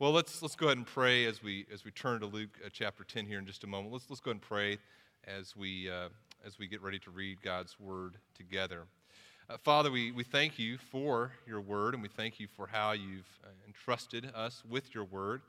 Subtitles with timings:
[0.00, 2.70] Well, let's, let's go ahead and pray as we, as we turn to Luke uh,
[2.72, 3.92] chapter 10 here in just a moment.
[3.92, 4.78] Let's, let's go ahead and pray
[5.26, 6.08] as we, uh,
[6.42, 8.84] as we get ready to read God's word together.
[9.50, 12.92] Uh, Father, we, we thank you for your word, and we thank you for how
[12.92, 15.42] you've uh, entrusted us with your word.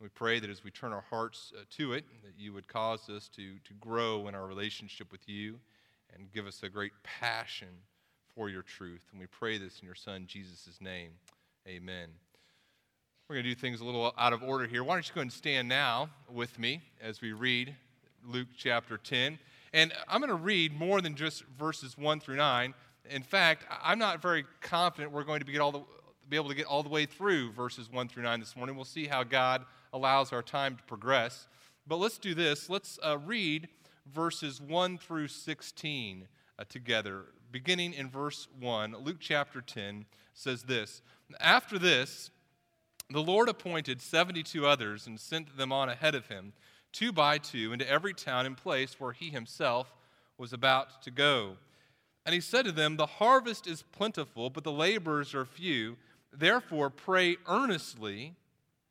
[0.00, 3.10] We pray that as we turn our hearts uh, to it, that you would cause
[3.10, 5.58] us to, to grow in our relationship with you
[6.14, 7.70] and give us a great passion
[8.36, 9.02] for your truth.
[9.10, 11.10] And we pray this in your Son, Jesus' name.
[11.66, 12.10] Amen.
[13.28, 14.84] We're going to do things a little out of order here.
[14.84, 17.74] Why don't you go and stand now with me as we read
[18.24, 19.40] Luke chapter 10.
[19.72, 22.72] And I'm going to read more than just verses 1 through 9.
[23.10, 25.82] In fact, I'm not very confident we're going to be, all the,
[26.28, 28.76] be able to get all the way through verses 1 through 9 this morning.
[28.76, 31.48] We'll see how God allows our time to progress.
[31.84, 32.70] But let's do this.
[32.70, 33.66] Let's uh, read
[34.14, 36.28] verses 1 through 16
[36.60, 37.24] uh, together.
[37.50, 41.02] Beginning in verse 1, Luke chapter 10 says this
[41.40, 42.30] After this,
[43.10, 46.52] the Lord appointed 72 others and sent them on ahead of him,
[46.92, 49.92] two by two, into every town and place where he himself
[50.38, 51.56] was about to go.
[52.24, 55.96] And he said to them, The harvest is plentiful, but the laborers are few.
[56.32, 58.34] Therefore, pray earnestly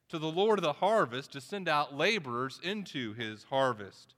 [0.09, 4.15] to the Lord of the harvest to send out laborers into his harvest.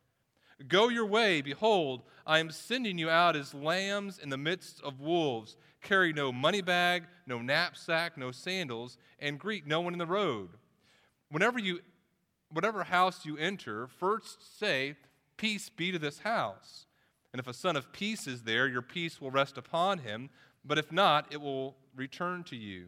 [0.66, 1.42] Go your way.
[1.42, 5.56] Behold, I am sending you out as lambs in the midst of wolves.
[5.82, 10.50] Carry no money bag, no knapsack, no sandals, and greet no one in the road.
[11.30, 11.82] Whenever you,
[12.52, 14.96] whatever house you enter, first say,
[15.38, 16.88] Peace be to this house.
[17.32, 20.32] And if a son of peace is there, your peace will rest upon him.
[20.66, 22.88] But if not, it will return to you.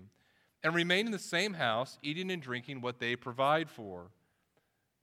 [0.64, 4.09] And remain in the same house, eating and drinking what they provide for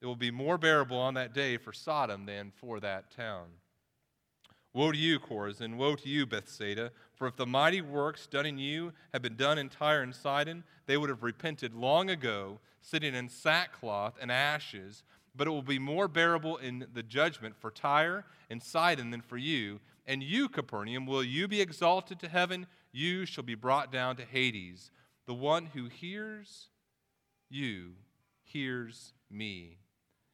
[0.00, 3.46] it will be more bearable on that day for Sodom than for that town.
[4.72, 5.76] Woe to you, Chorazin!
[5.76, 6.92] Woe to you, Bethsaida!
[7.14, 10.62] For if the mighty works done in you had been done in Tyre and Sidon,
[10.86, 15.02] they would have repented long ago, sitting in sackcloth and ashes.
[15.34, 19.36] But it will be more bearable in the judgment for Tyre and Sidon than for
[19.36, 19.80] you.
[20.06, 22.66] And you, Capernaum, will you be exalted to heaven?
[22.92, 24.90] You shall be brought down to Hades.
[25.26, 26.68] The one who hears
[27.48, 27.92] you
[28.42, 29.78] hears me.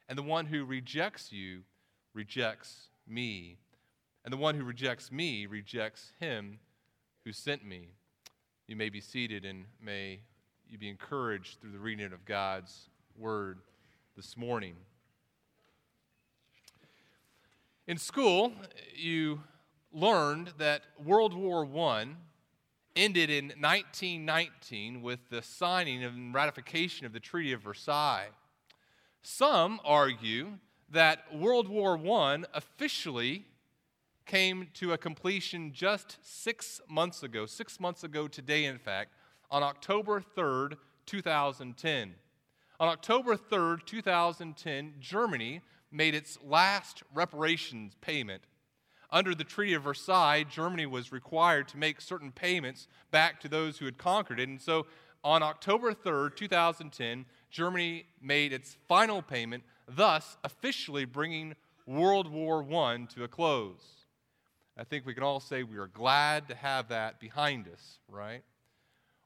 [0.09, 1.63] And the one who rejects you
[2.15, 3.59] rejects me.
[4.25, 6.59] And the one who rejects me rejects him
[7.25, 7.89] who sent me.
[8.67, 10.21] You may be seated and may
[10.69, 13.59] you be encouraged through the reading of God's word
[14.17, 14.75] this morning.
[17.87, 18.53] In school,
[18.95, 19.41] you
[19.93, 22.07] learned that World War I
[22.97, 28.29] ended in 1919 with the signing and ratification of the Treaty of Versailles.
[29.29, 30.53] Some argue
[30.89, 33.45] that World War I officially
[34.25, 39.15] came to a completion just six months ago, six months ago today, in fact,
[39.51, 40.77] on October 3rd,
[41.07, 42.15] 2010.
[42.79, 45.61] On October 3rd, 2010, Germany
[45.91, 48.45] made its last reparations payment.
[49.11, 53.79] Under the Treaty of Versailles, Germany was required to make certain payments back to those
[53.79, 54.49] who had conquered it.
[54.49, 54.87] And so
[55.27, 61.55] on October 3rd, 2010, Germany made its final payment, thus officially bringing
[61.87, 63.81] World War I to a close.
[64.77, 68.43] I think we can all say we are glad to have that behind us, right?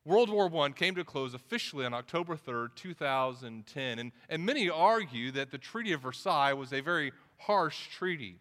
[0.05, 3.99] World War I came to a close officially on October 3rd, 2010.
[3.99, 8.37] And, and many argue that the Treaty of Versailles was a very harsh treaty.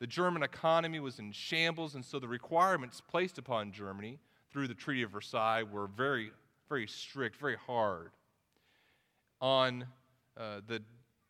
[0.00, 4.18] The German economy was in shambles, and so the requirements placed upon Germany
[4.50, 6.32] through the Treaty of Versailles were very,
[6.68, 8.10] very strict, very hard
[9.40, 9.86] on
[10.36, 10.82] uh, the,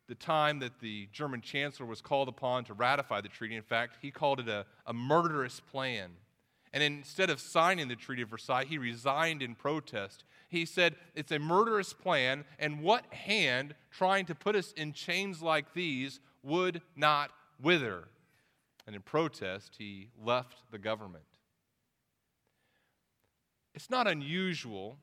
[0.07, 3.55] the time that the German chancellor was called upon to ratify the treaty.
[3.55, 6.11] In fact, he called it a, a murderous plan.
[6.73, 10.23] And instead of signing the Treaty of Versailles, he resigned in protest.
[10.47, 15.41] He said, It's a murderous plan, and what hand trying to put us in chains
[15.41, 17.31] like these would not
[17.61, 18.07] wither?
[18.87, 21.25] And in protest, he left the government.
[23.73, 24.97] It's not unusual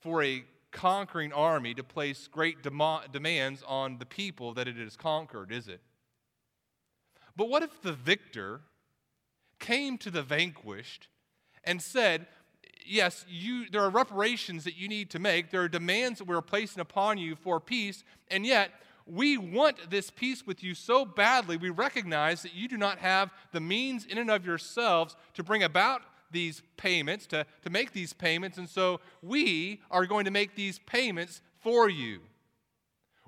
[0.00, 2.80] for a conquering army to place great dem-
[3.12, 5.80] demands on the people that it has conquered, is it?
[7.36, 8.62] But what if the victor
[9.58, 11.08] came to the vanquished
[11.64, 12.26] and said,
[12.84, 16.42] yes, you, there are reparations that you need to make, there are demands that we're
[16.42, 18.72] placing upon you for peace, and yet
[19.06, 23.30] we want this peace with you so badly, we recognize that you do not have
[23.52, 28.12] the means in and of yourselves to bring about these payments, to, to make these
[28.12, 32.20] payments, and so we are going to make these payments for you.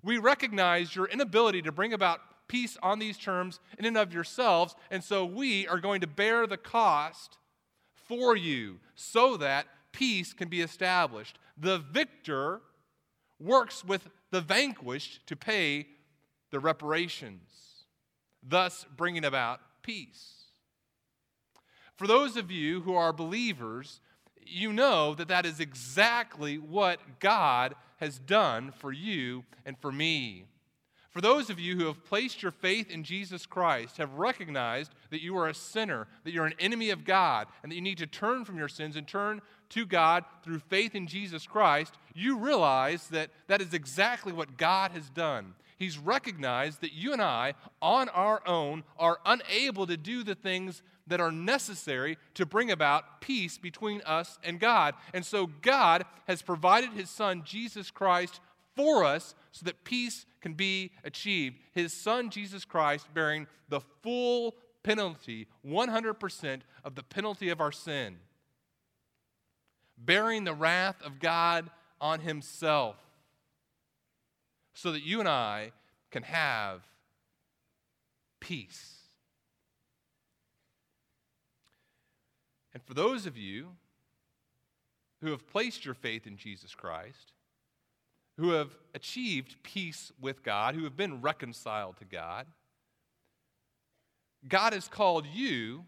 [0.03, 4.75] We recognize your inability to bring about peace on these terms in and of yourselves,
[4.91, 7.39] and so we are going to bear the cost
[7.95, 11.39] for you so that peace can be established.
[11.57, 12.61] The victor
[13.41, 15.87] works with the vanquished to pay
[16.51, 17.87] the reparations,
[18.43, 20.44] thus bringing about peace.
[21.97, 24.01] For those of you who are believers,
[24.47, 30.45] you know that that is exactly what God has done for you and for me.
[31.11, 35.23] For those of you who have placed your faith in Jesus Christ, have recognized that
[35.23, 38.07] you are a sinner, that you're an enemy of God, and that you need to
[38.09, 39.41] turn from your sins and turn
[39.71, 44.91] to God through faith in Jesus Christ, you realize that that is exactly what God
[44.91, 45.55] has done.
[45.79, 50.83] He's recognized that you and I, on our own, are unable to do the things
[51.07, 54.95] that are necessary to bring about peace between us and God.
[55.13, 58.41] And so God has provided His Son, Jesus Christ,
[58.75, 61.57] for us so that peace can be achieved.
[61.73, 68.17] His Son, Jesus Christ, bearing the full penalty, 100% of the penalty of our sin,
[69.97, 71.71] bearing the wrath of God
[72.01, 72.97] on Himself,
[74.75, 75.73] so that you and I
[76.11, 76.83] can have
[78.41, 78.94] peace.
[82.75, 83.69] And for those of you
[85.21, 87.33] who have placed your faith in Jesus Christ,
[88.37, 92.47] who have achieved peace with God, who have been reconciled to God,
[94.49, 95.85] God has called you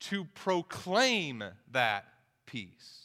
[0.00, 2.06] to proclaim that
[2.46, 3.02] peace.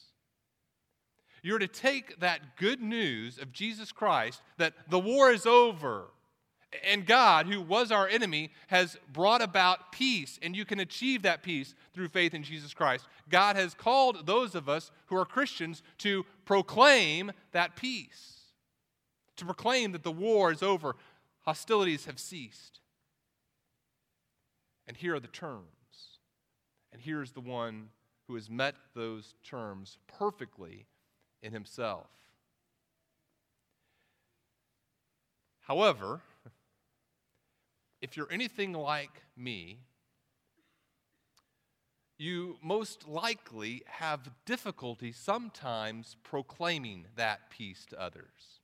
[1.44, 6.08] You're to take that good news of Jesus Christ that the war is over
[6.84, 11.42] and God, who was our enemy, has brought about peace, and you can achieve that
[11.42, 13.08] peace through faith in Jesus Christ.
[13.30, 18.40] God has called those of us who are Christians to proclaim that peace,
[19.38, 20.96] to proclaim that the war is over,
[21.46, 22.82] hostilities have ceased.
[24.88, 25.64] And here are the terms.
[26.92, 27.90] And here's the one
[28.28, 30.86] who has met those terms perfectly
[31.42, 32.08] in himself.
[35.62, 36.22] However,
[38.02, 39.80] if you're anything like me,
[42.18, 48.62] you most likely have difficulty sometimes proclaiming that peace to others.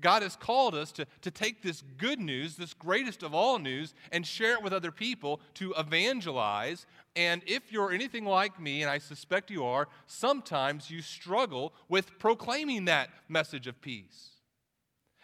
[0.00, 3.94] God has called us to, to take this good news, this greatest of all news,
[4.12, 6.86] and share it with other people to evangelize.
[7.14, 12.18] And if you're anything like me, and I suspect you are, sometimes you struggle with
[12.18, 14.32] proclaiming that message of peace.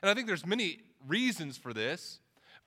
[0.00, 2.20] And I think there's many reasons for this.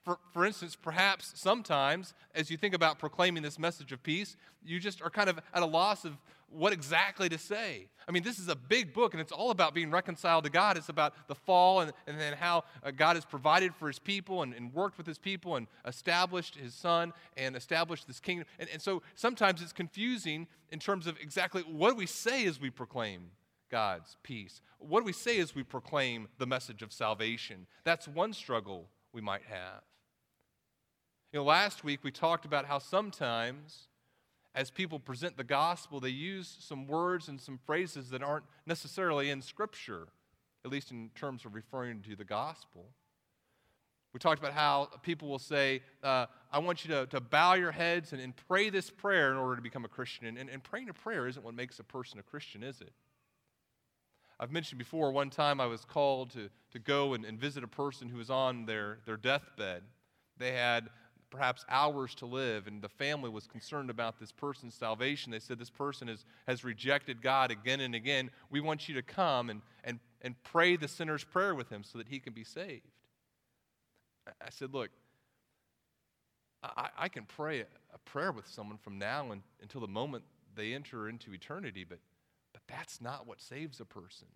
[0.06, 4.80] For, for instance, perhaps sometimes as you think about proclaiming this message of peace, you
[4.80, 6.16] just are kind of at a loss of
[6.50, 7.88] what exactly to say.
[8.08, 10.78] I mean, this is a big book, and it's all about being reconciled to God.
[10.78, 14.44] It's about the fall and, and then how uh, God has provided for his people
[14.44, 18.48] and, and, worked with his people and established his son and established this kingdom.
[18.60, 22.62] And, and so sometimes it's confusing in terms of exactly what do we say as
[22.62, 23.32] we proclaim
[23.72, 24.62] God's peace?
[24.78, 27.66] What do we say as we proclaim the message of salvation?
[27.84, 29.82] That's one struggle we might have.
[31.36, 33.90] You know, last week we talked about how sometimes
[34.56, 39.30] as people present the gospel, they use some words and some phrases that aren't necessarily
[39.30, 40.08] in Scripture,
[40.64, 42.86] at least in terms of referring to the gospel.
[44.14, 47.74] We talked about how people will say, uh, I want you to, to bow your
[47.74, 50.28] heads and, and pray this prayer in order to become a Christian.
[50.28, 52.94] And, and, and praying a prayer isn't what makes a person a Christian, is it?
[54.40, 57.68] I've mentioned before, one time I was called to, to go and, and visit a
[57.68, 59.84] person who was on their, their deathbed.
[60.38, 60.90] They had
[61.30, 65.32] perhaps hours to live, and the family was concerned about this person's salvation.
[65.32, 68.30] They said, This person has, has rejected God again and again.
[68.50, 71.98] We want you to come and, and, and pray the sinner's prayer with him so
[71.98, 72.88] that he can be saved.
[74.42, 74.90] I said, Look,
[76.64, 80.24] I, I can pray a, a, prayer with someone from now and, until the moment
[80.56, 82.00] they enter into eternity, but,
[82.54, 84.28] but that's not what saves a person.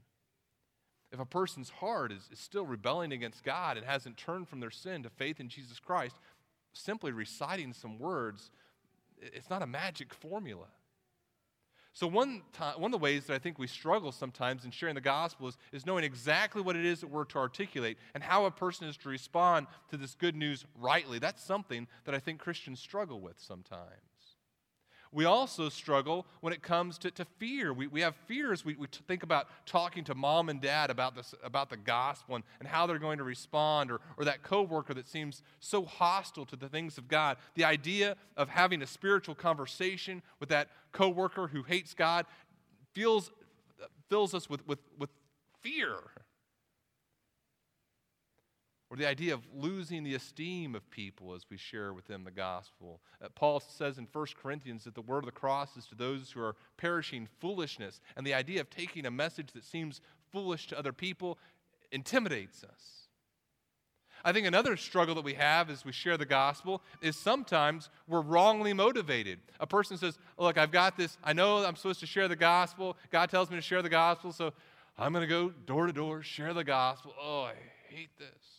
[1.12, 4.70] If a person's heart is, is still rebelling against God and hasn't turned from their
[4.70, 6.16] sin to faith in Jesus Christ,
[6.74, 8.52] simply reciting some words,
[9.22, 10.68] it's not a magic formula.
[11.94, 14.96] So, one, time, one of the ways that I think we struggle sometimes in sharing
[14.96, 18.46] the gospel is, is knowing exactly what it is that we're to articulate and how
[18.46, 21.20] a person is to respond to this good news rightly.
[21.20, 24.09] That's something that I think Christians struggle with sometimes.
[25.12, 27.74] We also struggle when it comes to, to fear.
[27.74, 28.64] We, we have fears.
[28.64, 32.44] We, we think about talking to mom and dad about, this, about the gospel and,
[32.60, 36.56] and how they're going to respond, or, or that coworker that seems so hostile to
[36.56, 37.38] the things of God.
[37.56, 42.28] The idea of having a spiritual conversation with that coworker who hates God
[42.94, 43.32] feels,
[44.10, 45.10] fills us with, with, with
[45.62, 45.98] fear
[48.90, 52.32] or the idea of losing the esteem of people as we share with them the
[52.32, 53.02] gospel.
[53.24, 56.32] Uh, Paul says in 1 Corinthians that the word of the cross is to those
[56.32, 60.80] who are perishing foolishness, and the idea of taking a message that seems foolish to
[60.80, 61.38] other people
[61.92, 63.00] intimidates us.
[64.24, 68.22] I think another struggle that we have as we share the gospel is sometimes we're
[68.22, 69.40] wrongly motivated.
[69.62, 72.98] A person says, Look, I've got this, I know I'm supposed to share the gospel.
[73.12, 74.52] God tells me to share the gospel, so
[74.98, 77.14] I'm going to go door to door, share the gospel.
[77.22, 77.54] Oh, I
[77.88, 78.59] hate this.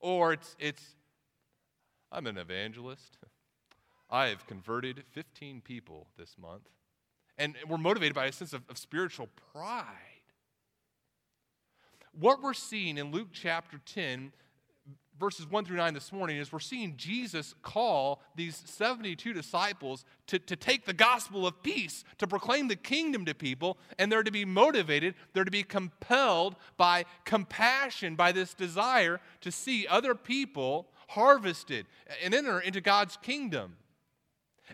[0.00, 0.82] Or it's, it's
[2.10, 3.18] I'm an evangelist.
[4.10, 6.68] I have converted 15 people this month.
[7.38, 9.86] And we're motivated by a sense of, of spiritual pride.
[12.12, 14.32] What we're seeing in Luke chapter 10
[15.20, 20.38] verses 1 through 9 this morning is we're seeing Jesus call these 72 disciples to,
[20.38, 24.32] to take the gospel of peace, to proclaim the kingdom to people, and they're to
[24.32, 30.88] be motivated, they're to be compelled by compassion, by this desire to see other people
[31.08, 31.86] harvested
[32.24, 33.76] and enter into God's kingdom.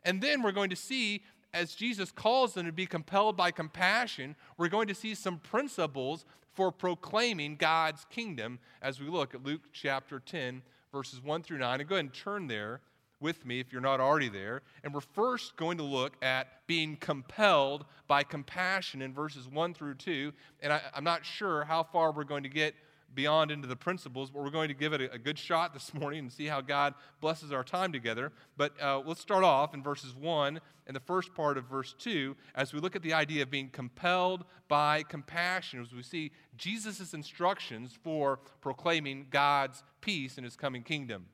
[0.04, 1.22] And then we're going to see
[1.56, 6.24] as Jesus calls them to be compelled by compassion, we're going to see some principles
[6.52, 11.80] for proclaiming God's kingdom as we look at Luke chapter 10, verses 1 through 9.
[11.80, 12.80] And go ahead and turn there
[13.20, 14.62] with me if you're not already there.
[14.84, 19.94] And we're first going to look at being compelled by compassion in verses 1 through
[19.94, 20.32] 2.
[20.62, 22.74] And I, am not sure how far we're going to get
[23.14, 25.92] beyond into the principles, but we're going to give it a, a good shot this
[25.94, 28.32] morning and see how God blesses our time together.
[28.56, 32.36] But uh, let's start off in verses 1 and the first part of verse 2
[32.54, 37.14] as we look at the idea of being compelled by compassion, as we see Jesus'
[37.14, 41.26] instructions for proclaiming God's peace in his coming kingdom.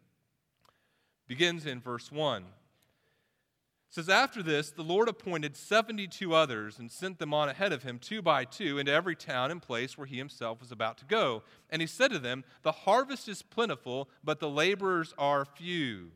[1.28, 2.44] Begins in verse 1
[3.92, 7.98] says after this the lord appointed 72 others and sent them on ahead of him
[7.98, 11.42] two by two into every town and place where he himself was about to go.
[11.70, 16.10] And he said to them the harvest is plentiful but the laborers are few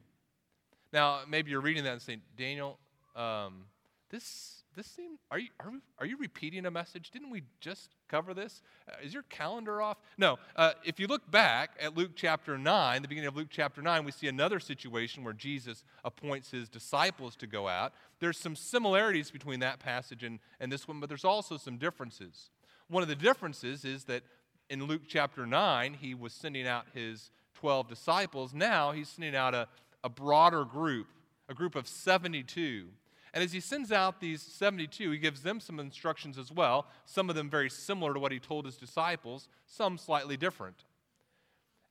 [0.93, 2.79] now maybe you're reading that and saying daniel
[3.15, 3.65] um,
[4.11, 7.11] this this seem are you are, we, are you repeating a message?
[7.11, 8.63] Didn't we just cover this?
[8.89, 9.97] Uh, is your calendar off?
[10.19, 13.81] No uh, if you look back at luke chapter 9 the beginning of luke chapter
[13.81, 17.93] 9 we see another situation where jesus appoints his disciples to go out.
[18.21, 22.51] There's some similarities between that passage and, and this one but there's also some differences.
[22.89, 24.23] One of the differences is that
[24.69, 28.53] in luke chapter 9 he was sending out his 12 disciples.
[28.53, 29.69] Now he's sending out a,
[30.05, 31.07] a broader group
[31.49, 32.89] a group of 72
[33.37, 37.29] and as he sends out these 72, he gives them some instructions as well, some
[37.29, 40.87] of them very similar to what he told his disciples, some slightly different.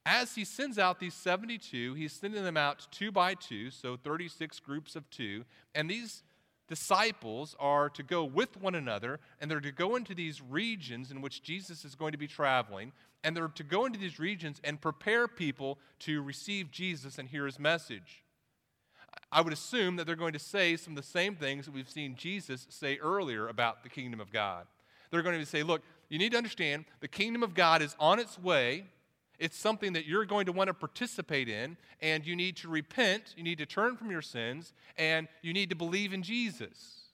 [0.08, 4.60] As he sends out these 72, he's sending them out two by two, so 36
[4.62, 6.24] groups of two, and these
[6.68, 11.22] disciples are to go with one another, and they're to go into these regions in
[11.22, 12.92] which Jesus is going to be traveling,
[13.24, 17.46] and they're to go into these regions and prepare people to receive Jesus and hear
[17.46, 18.25] his message.
[19.36, 21.90] I would assume that they're going to say some of the same things that we've
[21.90, 24.66] seen Jesus say earlier about the kingdom of God.
[25.12, 28.18] They're going to say, look, you need to understand the kingdom of God is on
[28.18, 28.86] its way.
[29.38, 33.34] It's something that you're going to want to participate in, and you need to repent,
[33.36, 37.05] you need to turn from your sins, and you need to believe in Jesus.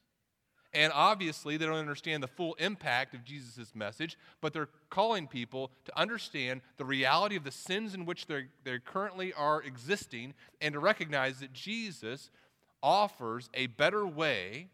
[0.74, 5.70] And obviously, they don't understand the full impact of Jesus' message, but they're calling people
[5.84, 10.72] to understand the reality of the sins in which they they currently are existing and
[10.72, 12.30] to recognize that Jesus
[12.82, 14.68] offers a better way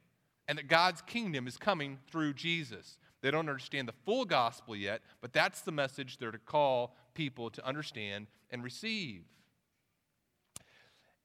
[0.47, 2.99] and that God's kingdom is coming through Jesus.
[3.21, 7.51] They don't understand the full gospel yet, but that's the message they're to call people
[7.51, 9.25] to understand and receive.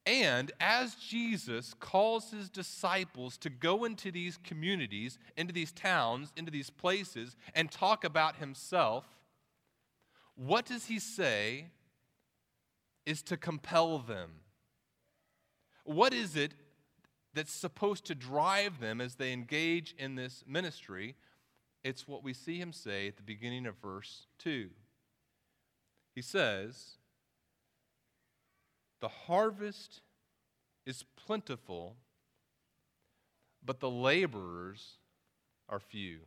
[0.05, 6.51] And as Jesus calls his disciples to go into these communities, into these towns, into
[6.51, 9.05] these places, and talk about himself,
[10.35, 11.67] what does he say
[13.05, 14.31] is to compel them?
[15.85, 16.53] What is it
[17.33, 21.15] that's supposed to drive them as they engage in this ministry?
[21.83, 24.69] It's what we see him say at the beginning of verse 2.
[26.15, 26.97] He says,
[29.03, 29.99] the harvest
[30.85, 31.97] is plentiful,
[33.65, 34.95] but the laborers
[35.67, 36.19] are few.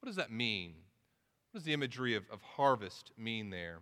[0.00, 0.72] What does that mean?
[1.50, 3.80] What does the imagery of, of harvest mean there?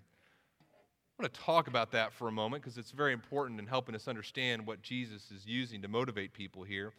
[0.60, 3.94] I want to talk about that for a moment because it's very important in helping
[3.94, 6.92] us understand what Jesus is using to motivate people here.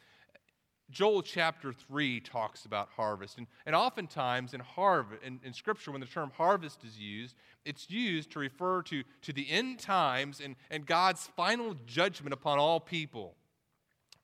[0.91, 3.37] Joel chapter 3 talks about harvest.
[3.37, 7.89] And, and oftentimes in, harvest, in, in Scripture, when the term harvest is used, it's
[7.89, 12.79] used to refer to, to the end times and, and God's final judgment upon all
[12.79, 13.35] people.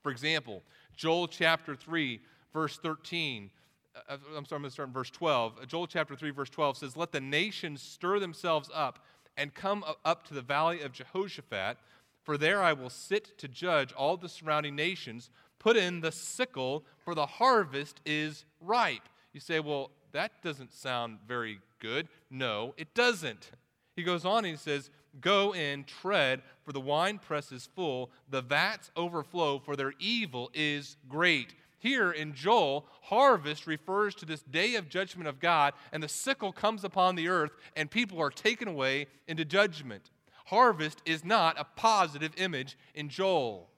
[0.04, 0.64] For example,
[0.96, 2.20] Joel chapter 3,
[2.54, 3.50] verse 13.
[3.96, 5.54] Uh, uh, I'm sorry, I'm going to start in verse 12.
[5.62, 9.00] Uh, Joel chapter 3, verse 12 says, Let the nations stir themselves up
[9.38, 11.78] and come up to the valley of Jehoshaphat,
[12.24, 16.86] for there I will sit to judge all the surrounding nations Put in the sickle,
[17.04, 19.10] for the harvest is ripe.
[19.34, 22.08] You say, well, that doesn't sound very good.
[22.30, 23.52] No, it doesn't.
[23.96, 28.42] He goes on and he says, Go in, tread, for the winepress is full, the
[28.42, 31.56] vats overflow, for their evil is great.
[31.80, 36.52] Here in Joel, harvest refers to this day of judgment of God, and the sickle
[36.52, 40.12] comes upon the earth, and people are taken away into judgment.
[40.46, 43.70] Harvest is not a positive image in Joel.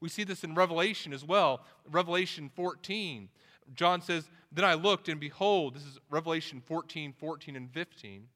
[0.00, 1.60] We see this in Revelation as well.
[1.90, 3.28] Revelation 14.
[3.74, 8.28] John says, Then I looked, and behold, this is Revelation 14, 14, and 15.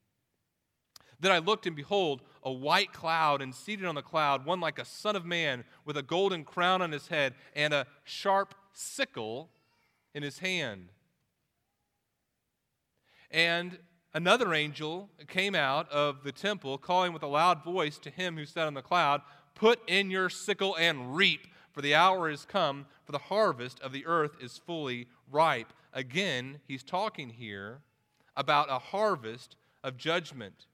[1.20, 4.78] Then I looked, and behold, a white cloud, and seated on the cloud, one like
[4.78, 9.50] a son of man, with a golden crown on his head, and a sharp sickle
[10.14, 10.90] in his hand.
[13.30, 13.78] And
[14.12, 18.44] another angel came out of the temple, calling with a loud voice to him who
[18.44, 19.22] sat on the cloud,
[19.54, 23.92] Put in your sickle and reap for the hour is come, for the harvest of
[23.92, 25.72] the earth is fully ripe.
[25.92, 27.80] Again, he's talking here
[28.36, 30.66] about a harvest of judgment.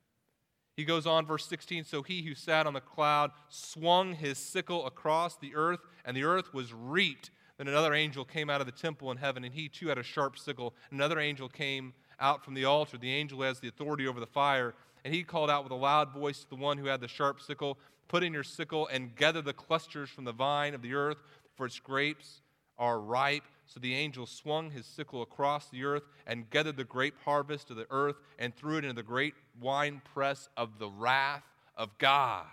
[0.77, 4.87] He goes on, verse 16 So he who sat on the cloud swung his sickle
[4.87, 7.31] across the earth, and the earth was reaped.
[7.57, 10.03] Then another angel came out of the temple in heaven, and he too had a
[10.03, 10.75] sharp sickle.
[10.91, 12.99] Another angel came out from the altar.
[12.99, 14.75] The angel has the authority over the fire.
[15.05, 17.41] And he called out with a loud voice to the one who had the sharp
[17.41, 17.79] sickle
[18.11, 21.19] Put in your sickle and gather the clusters from the vine of the earth,
[21.55, 22.41] for its grapes
[22.77, 23.45] are ripe.
[23.67, 27.77] So the angel swung his sickle across the earth and gathered the grape harvest of
[27.77, 31.45] the earth and threw it into the great wine press of the wrath
[31.77, 32.47] of God.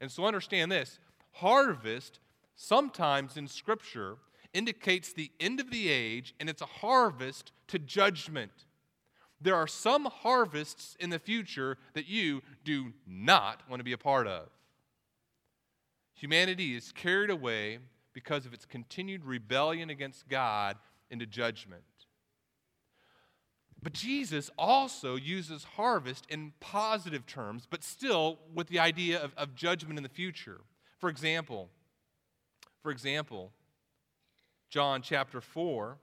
[0.00, 0.98] And so understand this
[1.32, 2.18] harvest,
[2.54, 4.16] sometimes in Scripture,
[4.54, 8.64] indicates the end of the age, and it's a harvest to judgment.
[9.40, 13.98] There are some harvests in the future that you do not want to be a
[13.98, 14.48] part of.
[16.14, 17.78] Humanity is carried away
[18.12, 20.76] because of its continued rebellion against God
[21.10, 21.84] into judgment.
[23.80, 29.54] But Jesus also uses harvest in positive terms, but still with the idea of, of
[29.54, 30.60] judgment in the future.
[30.98, 31.68] For example,
[32.82, 33.52] for example,
[34.68, 35.96] John chapter 4,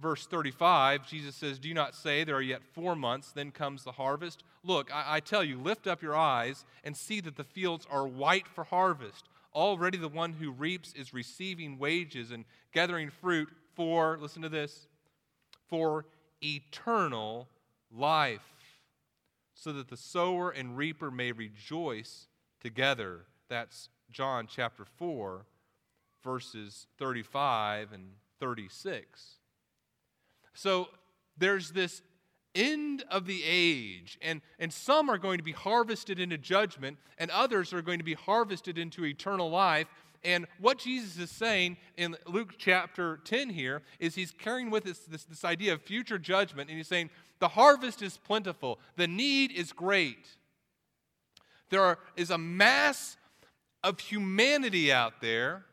[0.00, 3.92] verse 35, Jesus says, Do not say there are yet four months, then comes the
[3.92, 4.42] harvest.
[4.64, 8.06] Look, I, I, tell you, lift up your eyes and see that the fields are
[8.06, 9.28] white for harvest.
[9.54, 14.86] Already the one who reaps is receiving wages and gathering fruit for, listen to this,
[15.68, 16.06] for
[16.42, 17.48] eternal
[17.94, 18.40] life,
[19.54, 22.28] so that the sower and reaper may rejoice
[22.60, 23.26] together.
[23.48, 25.44] That's John chapter 4,
[26.22, 29.39] verses 35 and 36.
[30.54, 30.88] So
[31.36, 32.02] there's this
[32.54, 37.30] end of the age, and, and some are going to be harvested into judgment, and
[37.30, 39.86] others are going to be harvested into eternal life.
[40.22, 44.98] And what Jesus is saying in Luke chapter 10 here is he's carrying with us
[45.00, 49.52] this, this idea of future judgment, and he's saying, The harvest is plentiful, the need
[49.52, 50.26] is great.
[51.70, 53.16] There are, is a mass
[53.82, 55.64] of humanity out there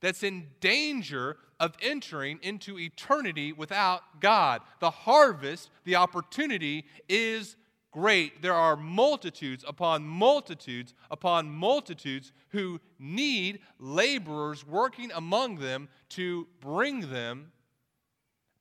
[0.00, 4.62] that's in danger of entering into eternity without God.
[4.80, 7.54] The harvest, the opportunity is
[7.92, 8.42] great.
[8.42, 17.12] There are multitudes upon multitudes upon multitudes who need laborers working among them to bring
[17.12, 17.52] them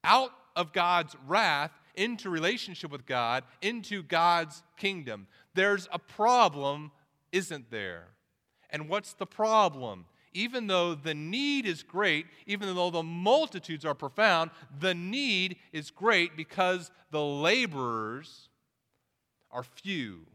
[0.03, 5.25] out of God's wrath into relationship with God, into God's kingdom.
[5.55, 6.91] There's a problem,
[7.31, 8.09] isn't there?
[8.69, 10.05] And what's the problem?
[10.33, 15.91] Even though the need is great, even though the multitudes are profound, the need is
[15.91, 18.47] great because the laborers
[19.51, 20.25] are few.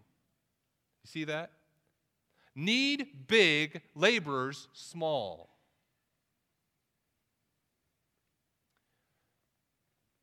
[1.02, 1.52] You see that?
[2.54, 5.50] Need big, laborers small.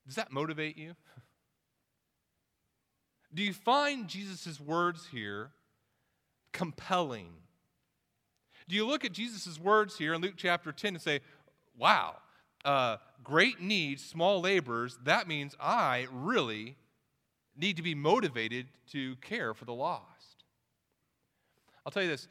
[0.06, 0.96] Does that motivate you?
[3.34, 5.52] Do you find Jesus' words here
[6.52, 7.30] compelling?
[8.68, 11.20] Do you look at Jesus' words here in Luke chapter 10 and say,
[11.78, 12.16] wow,
[12.66, 16.78] uh, great need, small laborers, that means I really
[17.56, 20.44] need to be motivated to care for the lost.
[21.86, 22.28] I'll tell you this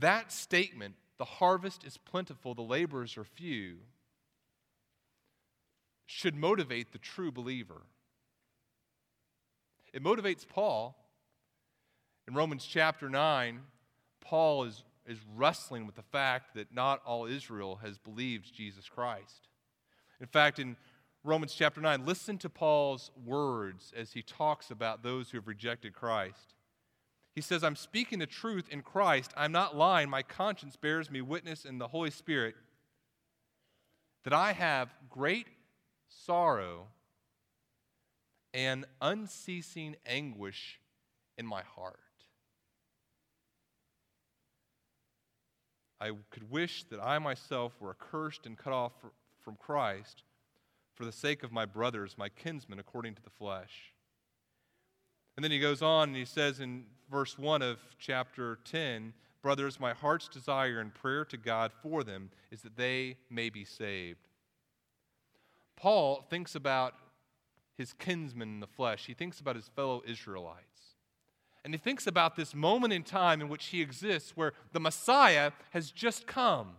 [0.00, 3.76] that statement, the harvest is plentiful, the laborers are few,
[6.06, 7.82] should motivate the true believer.
[9.92, 10.96] It motivates Paul.
[12.26, 13.60] In Romans chapter 9,
[14.20, 19.48] Paul is, is wrestling with the fact that not all Israel has believed Jesus Christ.
[20.20, 20.76] In fact, in
[21.22, 25.94] Romans chapter 9, listen to Paul's words as he talks about those who have rejected
[25.94, 26.54] Christ.
[27.34, 29.32] He says, I'm speaking the truth in Christ.
[29.36, 30.08] I'm not lying.
[30.08, 32.54] My conscience bears me witness in the Holy Spirit
[34.22, 35.46] that I have great
[36.08, 36.86] sorrow
[38.52, 40.78] and unceasing anguish
[41.36, 41.98] in my heart.
[46.04, 48.92] I could wish that I myself were accursed and cut off
[49.40, 50.22] from Christ
[50.94, 53.94] for the sake of my brothers, my kinsmen, according to the flesh.
[55.34, 59.78] And then he goes on and he says in verse 1 of chapter 10 Brothers,
[59.78, 64.26] my heart's desire and prayer to God for them is that they may be saved.
[65.76, 66.94] Paul thinks about
[67.76, 70.73] his kinsmen in the flesh, he thinks about his fellow Israelites.
[71.64, 75.52] And he thinks about this moment in time in which he exists where the Messiah
[75.70, 76.76] has just come.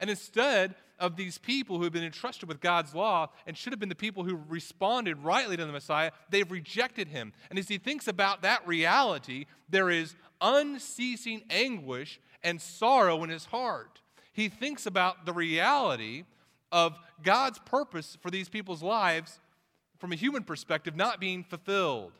[0.00, 3.80] And instead of these people who have been entrusted with God's law and should have
[3.80, 7.32] been the people who responded rightly to the Messiah, they've rejected him.
[7.48, 13.46] And as he thinks about that reality, there is unceasing anguish and sorrow in his
[13.46, 14.00] heart.
[14.32, 16.24] He thinks about the reality
[16.72, 19.38] of God's purpose for these people's lives
[19.98, 22.12] from a human perspective not being fulfilled.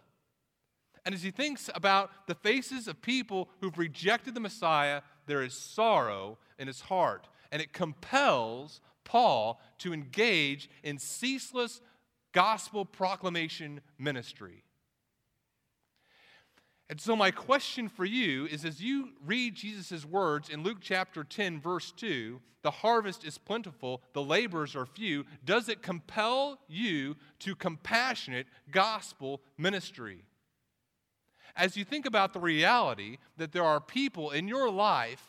[1.04, 5.54] And as he thinks about the faces of people who've rejected the Messiah, there is
[5.54, 11.80] sorrow in his heart and it compels Paul to engage in ceaseless
[12.32, 14.64] gospel proclamation ministry.
[16.88, 21.22] And so, my question for you is as you read Jesus' words in Luke chapter
[21.22, 27.16] 10, verse 2, the harvest is plentiful, the laborers are few, does it compel you
[27.40, 30.24] to compassionate gospel ministry?
[31.60, 35.28] As you think about the reality that there are people in your life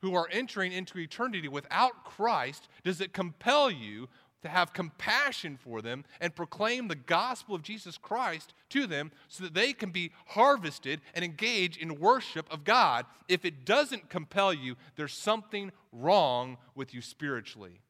[0.00, 4.08] who are entering into eternity without Christ, does it compel you
[4.40, 9.44] to have compassion for them and proclaim the gospel of Jesus Christ to them so
[9.44, 13.04] that they can be harvested and engage in worship of God?
[13.28, 17.82] If it doesn't compel you, there's something wrong with you spiritually.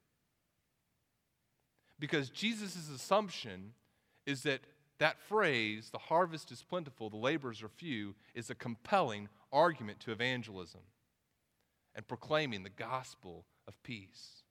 [2.00, 3.74] Because Jesus' assumption
[4.26, 4.62] is that
[4.98, 10.12] that phrase, the harvest is plentiful, the laborers are few, is a compelling argument to
[10.12, 10.80] evangelism
[11.94, 14.42] and proclaiming the gospel of peace.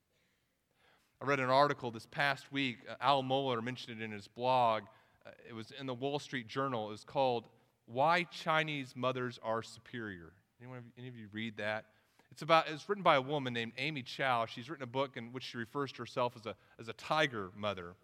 [1.22, 2.78] I read an article this past week.
[2.88, 4.84] Uh, Al Mohler mentioned it in his blog.
[5.26, 6.88] Uh, it was in the Wall Street Journal.
[6.88, 7.48] It was called
[7.86, 10.34] Why Chinese Mothers Are Superior.
[10.62, 11.86] Anyone, any of you read that?
[12.32, 14.48] It's, about, it's written by a woman named Amy Chua.
[14.48, 17.50] She's written a book in which she refers to herself as a, as a tiger
[17.56, 17.96] mother.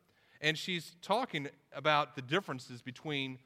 [0.43, 3.39] And she's talking about the differences between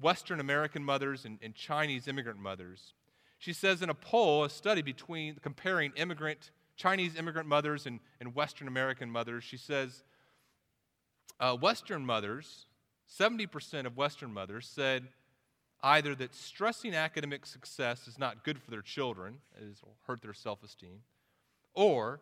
[0.00, 2.94] Western American mothers and, and Chinese immigrant mothers.
[3.38, 8.34] She says in a poll, a study between comparing immigrant, Chinese immigrant mothers and, and
[8.34, 10.02] Western American mothers, she says
[11.38, 12.66] uh, Western mothers,
[13.18, 15.08] 70% of Western mothers said
[15.82, 20.34] either that stressing academic success is not good for their children, it will hurt their
[20.34, 21.00] self esteem,
[21.74, 22.20] or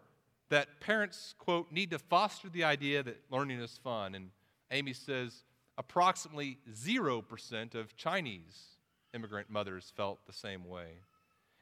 [0.51, 4.15] that parents, quote, need to foster the idea that learning is fun.
[4.15, 4.31] And
[4.71, 5.45] Amy says
[5.77, 8.77] approximately 0% of Chinese
[9.15, 11.01] immigrant mothers felt the same way.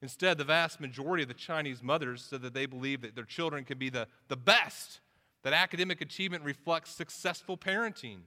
[0.02, 3.64] Instead, the vast majority of the Chinese mothers said that they believe that their children
[3.64, 5.00] can be the, the best,
[5.42, 8.18] that academic achievement reflects successful parenting.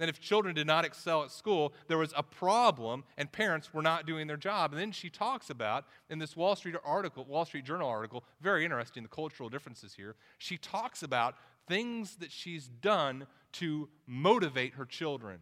[0.00, 3.82] And if children did not excel at school, there was a problem and parents were
[3.82, 4.72] not doing their job.
[4.72, 8.64] And then she talks about, in this Wall Street article, Wall Street Journal article, very
[8.64, 10.14] interesting, the cultural differences here.
[10.38, 11.34] She talks about
[11.66, 15.40] things that she's done to motivate her children.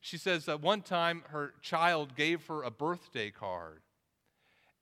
[0.00, 3.80] She says that one time her child gave her a birthday card.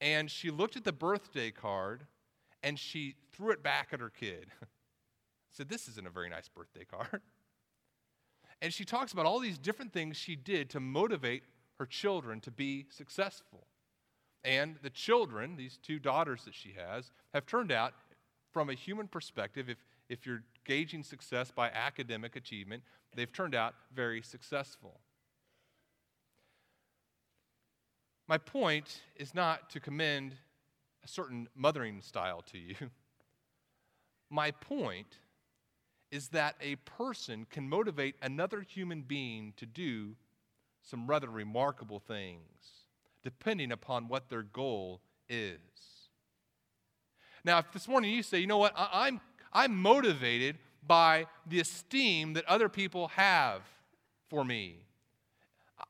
[0.01, 2.07] And she looked at the birthday card
[2.63, 4.47] and she threw it back at her kid.
[5.53, 7.23] said, This isn't a very nice birthday card.
[8.63, 11.43] And she talks about all these different things she did to motivate
[11.81, 13.67] her children to be successful.
[14.45, 17.93] And the children, these two daughters that she has, have turned out,
[18.53, 22.85] from a human perspective, if, if you're gauging success by academic achievement,
[23.17, 25.01] they've turned out very successful.
[28.29, 30.35] My point is not to commend
[31.05, 32.75] a certain mothering style to you.
[34.31, 35.19] My point
[36.13, 40.15] is that a person can motivate another human being to do
[40.83, 42.85] some rather remarkable things,
[43.25, 45.59] depending upon what their goal is.
[47.45, 49.21] Now, if this morning you say, you know what, I, am
[49.53, 53.63] I'm, I'm motivated by the esteem that other people have
[54.29, 54.85] for me,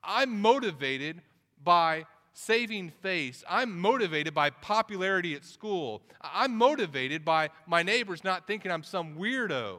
[0.05, 1.21] I'm motivated
[1.63, 3.43] by saving face.
[3.49, 6.03] I'm motivated by popularity at school.
[6.23, 9.79] I'm motivated by my neighbors not thinking I'm some weirdo.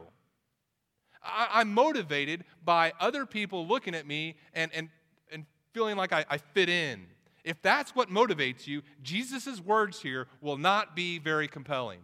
[1.24, 4.88] I, am motivated by other people looking at me and, and,
[5.32, 7.06] and feeling like I, I fit in.
[7.44, 12.00] If that's what motivates you, Jesus' words here will not be very compelling.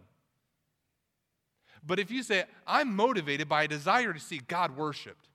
[1.85, 5.29] But if you say, I'm motivated by a desire to see God worshiped,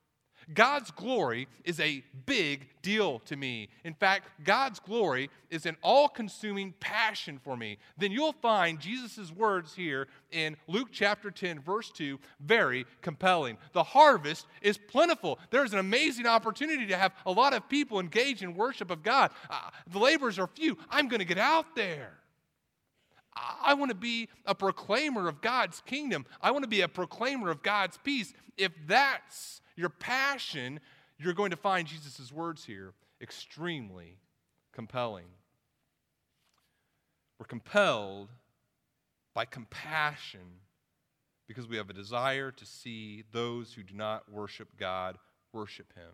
[0.53, 3.69] God's glory is a big deal to me.
[3.83, 7.77] In fact, God's glory is an all consuming passion for me.
[7.97, 13.57] Then you'll find Jesus' words here in Luke chapter 10, verse 2, very compelling.
[13.73, 15.39] The harvest is plentiful.
[15.49, 19.31] There's an amazing opportunity to have a lot of people engage in worship of God.
[19.49, 20.77] Uh, the laborers are few.
[20.89, 22.13] I'm going to get out there.
[23.63, 26.25] I want to be a proclaimer of God's kingdom.
[26.41, 28.33] I want to be a proclaimer of God's peace.
[28.57, 30.79] If that's your passion,
[31.17, 34.17] you're going to find Jesus' words here extremely
[34.73, 35.27] compelling.
[37.39, 38.29] We're compelled
[39.33, 40.59] by compassion
[41.47, 45.17] because we have a desire to see those who do not worship God
[45.53, 46.11] worship Him.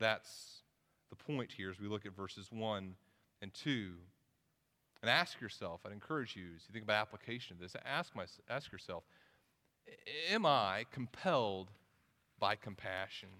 [0.00, 0.62] That's
[1.10, 2.94] the point here as we look at verses 1
[3.42, 3.90] and 2.
[5.02, 8.24] And ask yourself, I'd encourage you, as you think about application of this, ask, my,
[8.48, 9.04] ask yourself,
[10.30, 11.68] am I compelled
[12.44, 13.30] by compassion.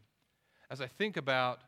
[0.71, 1.59] As I think about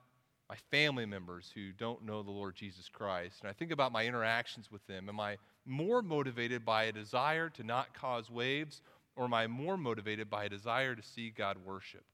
[0.49, 4.07] my family members who don't know the Lord Jesus Christ, and I think about my
[4.07, 8.81] interactions with them, am I more motivated by a desire to not cause waves,
[9.17, 12.07] or am I more motivated by a desire to see God worshiped?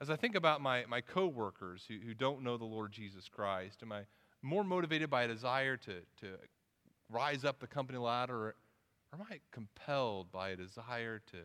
[0.00, 3.82] As I think about my, my coworkers who, who don't know the Lord Jesus Christ,
[3.82, 4.02] am I
[4.42, 6.26] more motivated by a desire to, to
[7.08, 8.54] rise up the company ladder, or,
[9.12, 11.38] or am I compelled by a desire to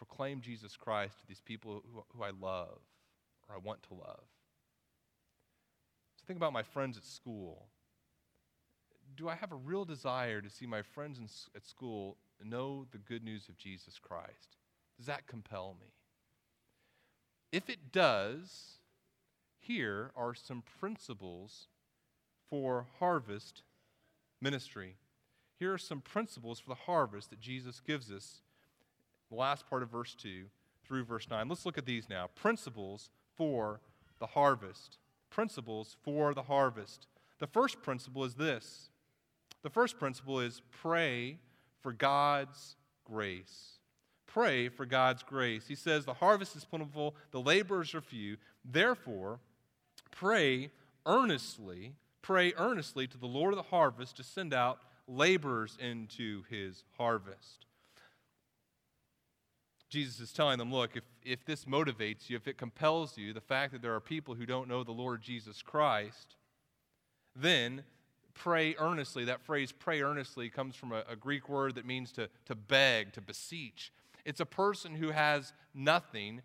[0.00, 2.78] proclaim Jesus Christ to these people who, who I love
[3.46, 4.24] or I want to love.
[6.16, 7.66] So think about my friends at school.
[9.14, 12.98] Do I have a real desire to see my friends in, at school know the
[12.98, 14.56] good news of Jesus Christ?
[14.96, 15.88] Does that compel me?
[17.52, 18.78] If it does,
[19.58, 21.68] here are some principles
[22.48, 23.64] for harvest
[24.40, 24.96] ministry.
[25.58, 28.40] Here are some principles for the harvest that Jesus gives us
[29.30, 30.44] the last part of verse 2
[30.84, 31.48] through verse 9.
[31.48, 32.28] Let's look at these now.
[32.34, 33.80] Principles for
[34.18, 34.98] the harvest.
[35.30, 37.06] Principles for the harvest.
[37.38, 38.90] The first principle is this
[39.62, 41.38] the first principle is pray
[41.80, 43.78] for God's grace.
[44.26, 45.66] Pray for God's grace.
[45.66, 48.36] He says, The harvest is plentiful, the laborers are few.
[48.64, 49.40] Therefore,
[50.10, 50.70] pray
[51.04, 56.84] earnestly, pray earnestly to the Lord of the harvest to send out laborers into his
[56.96, 57.66] harvest.
[59.90, 63.40] Jesus is telling them, look, if, if this motivates you, if it compels you, the
[63.40, 66.36] fact that there are people who don't know the Lord Jesus Christ,
[67.34, 67.82] then
[68.32, 69.24] pray earnestly.
[69.24, 73.12] That phrase, pray earnestly, comes from a, a Greek word that means to, to beg,
[73.14, 73.92] to beseech.
[74.24, 76.42] It's a person who has nothing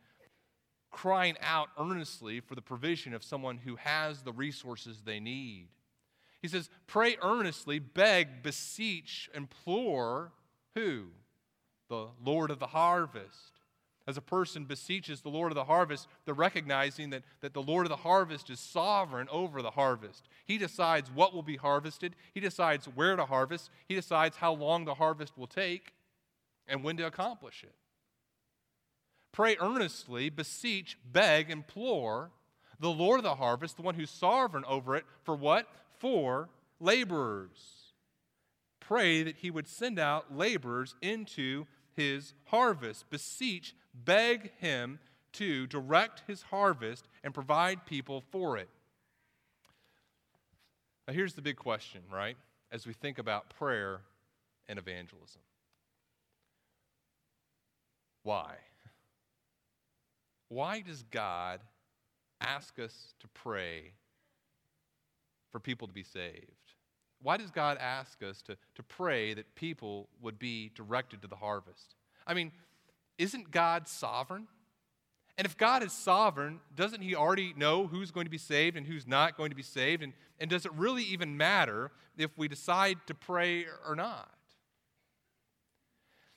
[0.90, 5.68] crying out earnestly for the provision of someone who has the resources they need.
[6.42, 10.32] He says, pray earnestly, beg, beseech, implore
[10.74, 11.08] who?
[11.90, 13.60] The Lord of the harvest.
[14.08, 17.88] As a person beseeches the Lord of the harvest, they're recognizing that, that the Lord
[17.88, 20.28] of the harvest is sovereign over the harvest.
[20.46, 24.86] He decides what will be harvested, He decides where to harvest, He decides how long
[24.86, 25.94] the harvest will take,
[26.68, 27.74] and when to accomplish it.
[29.32, 32.32] Pray earnestly, beseech, beg, implore
[32.80, 35.68] the Lord of the harvest, the one who's sovereign over it, for what?
[35.98, 37.94] For laborers.
[38.80, 41.66] Pray that He would send out laborers into
[41.96, 43.10] his harvest.
[43.10, 45.00] Beseech, beg him
[45.34, 48.70] to direct his harvest and provide people for it.
[51.08, 52.38] Now, here's the big question, right?
[52.72, 54.02] As we think about prayer
[54.68, 55.42] and evangelism
[58.26, 58.56] why?
[60.50, 61.60] Why does God
[62.42, 63.94] ask us to pray
[65.52, 66.74] for people to be saved?
[67.26, 71.36] Why does God ask us to, to pray that people would be directed to the
[71.36, 71.96] harvest?
[72.28, 72.52] I mean,
[73.18, 74.48] isn't God sovereign?
[75.36, 78.86] And if God is sovereign, doesn't He already know who's going to be saved and
[78.86, 80.04] who's not going to be saved?
[80.04, 84.30] And, and does it really even matter if we decide to pray or not?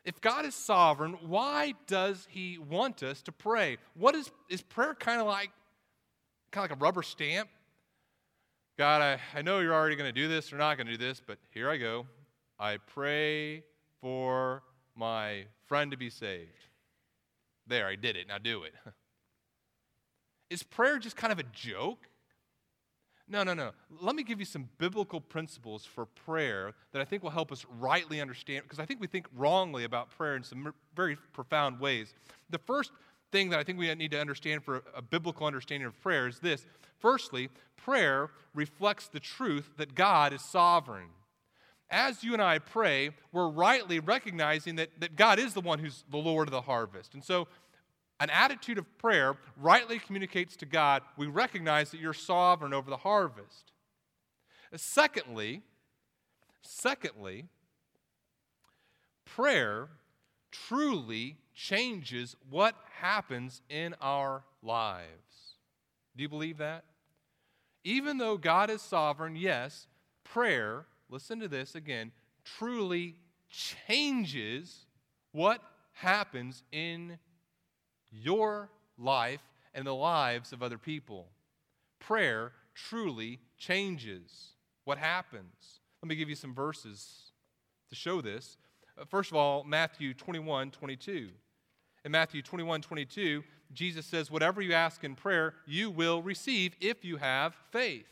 [0.07, 3.77] if God is sovereign, why does he want us to pray?
[3.92, 5.51] What is, is prayer kind of like?
[6.51, 7.51] Kind of like a rubber stamp?
[8.79, 10.99] God, I, I know you're already going to do this or not going to do
[10.99, 12.07] this, but here I go.
[12.61, 13.64] I pray
[14.01, 14.62] for
[14.95, 16.53] my friend to be saved.
[17.67, 18.29] There, I did it.
[18.29, 18.75] Now do it.
[20.51, 22.09] Is prayer just kind of a joke?
[23.29, 23.73] No, no, no.
[24.01, 27.67] Let me give you some biblical principles for prayer that I think will help us
[27.81, 32.14] rightly understand, because I think we think wrongly about prayer in some very profound ways.
[32.49, 32.93] The first
[33.31, 36.38] thing that I think we need to understand for a biblical understanding of prayer is
[36.38, 36.67] this.
[36.99, 41.09] Firstly, prayer reflects the truth that God is sovereign.
[41.91, 46.05] As you and I pray, we're rightly recognizing that, that God is the one who's
[46.11, 47.14] the Lord of the harvest.
[47.14, 47.49] And so
[48.21, 52.97] an attitude of prayer rightly communicates to God, we recognize that you're sovereign over the
[52.99, 53.73] harvest.
[54.77, 55.62] Secondly,
[56.61, 57.47] secondly,
[59.25, 59.88] prayer
[60.50, 65.56] truly changes what happens in our lives.
[66.16, 66.84] Do you believe that?
[67.84, 69.87] Even though God is sovereign, yes,
[70.24, 72.12] prayer, listen to this again,
[72.44, 73.16] truly
[73.50, 74.87] changes
[75.32, 75.61] what
[75.92, 77.18] happens in
[78.11, 79.42] your life
[79.74, 81.28] and the lives of other people.
[82.00, 85.80] Prayer truly changes what happens.
[86.02, 87.32] Let me give you some verses
[87.88, 88.56] to show this.
[88.98, 91.28] Uh, first of all, Matthew 21 22.
[92.04, 97.04] In Matthew 21 22, Jesus says, Whatever you ask in prayer, you will receive if
[97.04, 98.08] you have faith.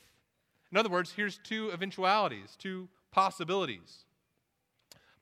[0.70, 4.05] In other words, here's two eventualities, two possibilities.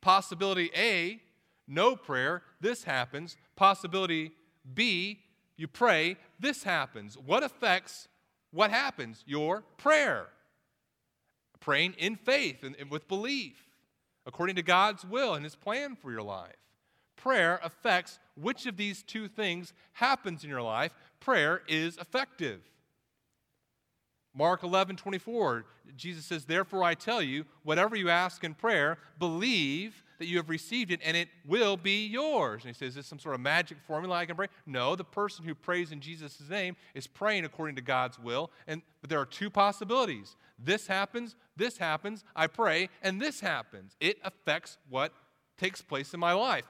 [0.00, 1.20] Possibility A,
[1.68, 3.36] no prayer, this happens.
[3.56, 4.32] Possibility
[4.74, 5.20] B,
[5.56, 7.16] you pray, this happens.
[7.16, 8.08] What affects
[8.50, 9.24] what happens?
[9.26, 10.26] Your prayer.
[11.60, 13.64] Praying in faith and, and with belief,
[14.26, 16.56] according to God's will and His plan for your life.
[17.16, 20.92] Prayer affects which of these two things happens in your life.
[21.20, 22.60] Prayer is effective.
[24.34, 25.64] Mark 11, 24,
[25.96, 30.48] Jesus says, Therefore I tell you, whatever you ask in prayer, believe that you have
[30.48, 32.64] received it and it will be yours.
[32.64, 34.46] And he says, Is this some sort of magic formula I can pray?
[34.64, 38.50] No, the person who prays in Jesus' name is praying according to God's will.
[38.66, 40.34] And but there are two possibilities.
[40.58, 43.96] This happens, this happens, I pray, and this happens.
[44.00, 45.12] It affects what
[45.58, 46.64] takes place in my life.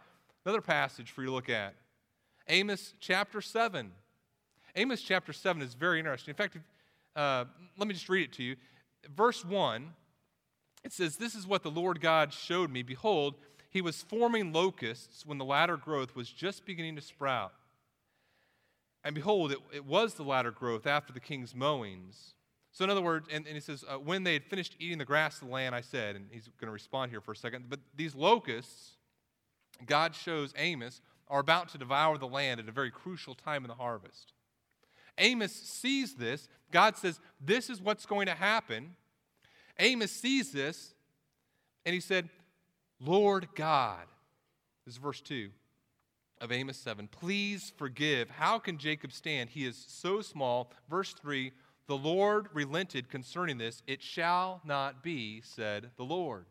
[0.45, 1.75] Another passage for you to look at.
[2.49, 3.93] Amos chapter 7.
[4.75, 6.33] Amos chapter 7 is very interesting.
[6.33, 6.57] In fact,
[7.14, 7.45] uh,
[7.79, 8.57] let me just read it to you.
[9.14, 9.93] Verse 1
[10.85, 12.83] it says, This is what the Lord God showed me.
[12.83, 13.35] Behold,
[13.70, 17.53] he was forming locusts when the latter growth was just beginning to sprout.
[19.03, 22.35] And behold, it, it was the latter growth after the king's mowings.
[22.73, 25.05] So, in other words, and, and he says, uh, When they had finished eating the
[25.05, 27.66] grass of the land, I said, and he's going to respond here for a second,
[27.68, 28.92] but these locusts,
[29.87, 33.68] God shows Amos, are about to devour the land at a very crucial time in
[33.68, 34.33] the harvest.
[35.18, 36.49] Amos sees this.
[36.70, 38.97] God says, This is what's going to happen.
[39.79, 40.95] Amos sees this
[41.85, 42.29] and he said,
[43.01, 44.07] Lord God,
[44.85, 45.51] this is verse 2
[46.41, 48.31] of Amos 7, please forgive.
[48.31, 49.51] How can Jacob stand?
[49.51, 50.71] He is so small.
[50.91, 51.53] Verse 3
[51.87, 53.83] The Lord relented concerning this.
[53.87, 56.47] It shall not be, said the Lord.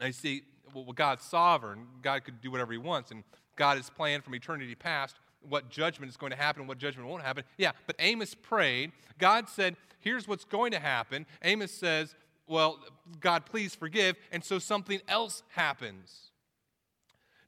[0.00, 0.42] Now you see,
[0.74, 1.86] well, God's sovereign.
[2.02, 3.22] God could do whatever he wants, and
[3.56, 5.16] God has planned from eternity past
[5.48, 7.44] what judgment is going to happen and what judgment won't happen.
[7.56, 8.92] Yeah, but Amos prayed.
[9.18, 11.26] God said, Here's what's going to happen.
[11.42, 12.14] Amos says,
[12.46, 12.80] Well,
[13.20, 14.16] God, please forgive.
[14.32, 16.30] And so something else happens.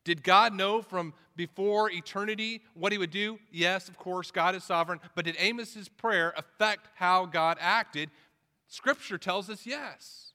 [0.04, 3.38] Did God know from before eternity what he would do?
[3.50, 5.00] Yes, of course, God is sovereign.
[5.14, 8.10] But did Amos's prayer affect how God acted?
[8.68, 10.33] Scripture tells us yes.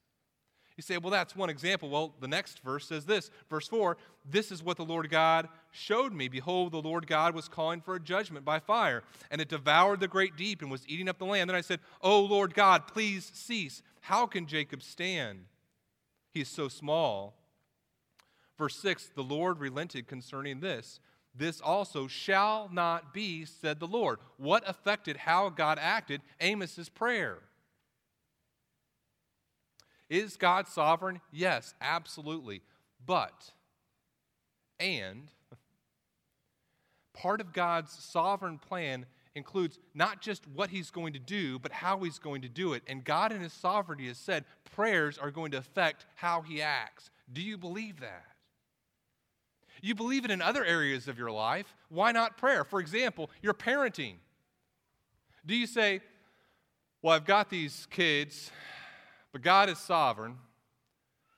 [0.79, 1.89] You say, well, that's one example.
[1.89, 3.31] Well, the next verse says this.
[3.49, 6.29] Verse 4 This is what the Lord God showed me.
[6.29, 10.07] Behold, the Lord God was calling for a judgment by fire, and it devoured the
[10.07, 11.49] great deep and was eating up the land.
[11.49, 13.81] Then I said, Oh, Lord God, please cease.
[13.99, 15.47] How can Jacob stand?
[16.31, 17.33] He is so small.
[18.57, 21.01] Verse 6 The Lord relented concerning this.
[21.35, 24.19] This also shall not be, said the Lord.
[24.37, 26.21] What affected how God acted?
[26.39, 27.39] Amos's prayer.
[30.09, 31.21] Is God sovereign?
[31.31, 32.61] Yes, absolutely.
[33.05, 33.51] But,
[34.79, 35.29] and,
[37.13, 39.05] part of God's sovereign plan
[39.35, 42.83] includes not just what he's going to do, but how he's going to do it.
[42.87, 44.45] And God in his sovereignty has said
[44.75, 47.09] prayers are going to affect how he acts.
[47.31, 48.25] Do you believe that?
[49.81, 51.73] You believe it in other areas of your life.
[51.89, 52.63] Why not prayer?
[52.63, 54.15] For example, your parenting.
[55.45, 56.01] Do you say,
[57.01, 58.51] Well, I've got these kids,
[59.31, 60.37] but God is sovereign.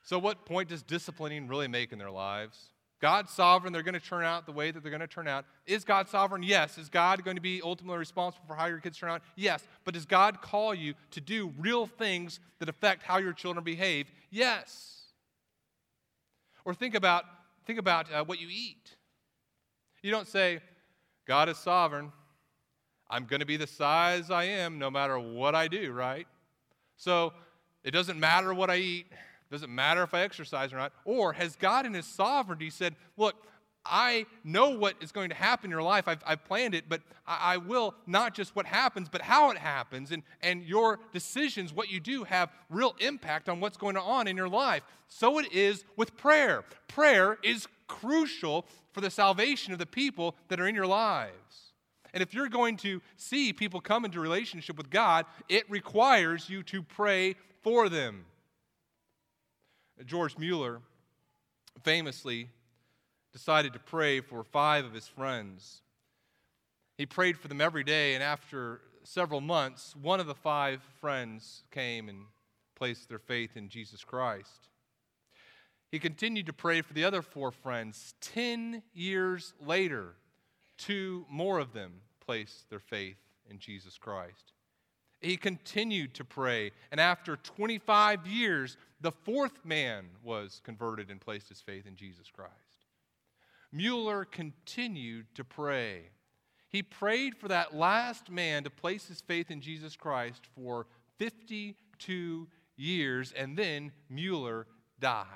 [0.04, 2.72] So, what point does disciplining really make in their lives?
[3.02, 5.46] God's sovereign, they're going to turn out the way that they're going to turn out.
[5.66, 6.44] Is God sovereign?
[6.44, 6.78] Yes.
[6.78, 9.24] Is God going to be ultimately responsible for how your kids turn out?
[9.36, 9.64] Yes.
[9.84, 14.12] But does God call you to do real things that affect how your children behave?
[14.30, 15.02] Yes.
[16.64, 17.26] Or think about,
[17.66, 18.96] think about uh, what you eat.
[20.04, 20.60] You don't say,
[21.26, 22.12] God is sovereign.
[23.10, 26.28] I'm going to be the size I am no matter what I do, right?
[26.98, 27.34] So
[27.84, 29.08] it doesn't matter what I eat.
[29.12, 30.94] It doesn't matter if I exercise or not?
[31.04, 33.36] Or has God in His sovereignty said, Look,
[33.86, 36.08] I know what is going to happen in your life.
[36.08, 39.58] I've, I've planned it, but I, I, will not just what happens, but how it
[39.58, 40.12] happens.
[40.12, 44.38] And, and your decisions, what you do, have real impact on what's going on in
[44.38, 44.84] your life.
[45.08, 46.64] So it is with prayer.
[46.88, 51.61] Prayer is crucial for the salvation of the people that are in your lives.
[52.14, 56.64] And if you're going to see people come into relationship with God, it requires you
[56.64, 58.26] to pray for them.
[60.06, 60.82] George Mueller
[61.84, 62.50] famously
[63.32, 65.82] decided to pray for five of his friends.
[66.98, 71.64] He prayed for them every day, and after several months, one of the five friends
[71.72, 72.26] came and
[72.76, 74.70] placed their faith in Jesus Christ.
[75.92, 78.14] He continued to pray for the other four friends.
[78.22, 80.16] Ten years later,
[80.82, 81.94] two more of them
[82.26, 83.18] placed their faith
[83.50, 84.54] in Jesus Christ.
[85.22, 91.50] He continued to pray, and after 25 years, the fourth man was converted and placed
[91.50, 92.52] his faith in Jesus Christ.
[93.72, 96.10] Mueller continued to pray.
[96.70, 100.88] He prayed for that last man to place his faith in Jesus Christ for
[101.20, 104.66] 52 years, and then Mueller
[105.00, 105.28] died.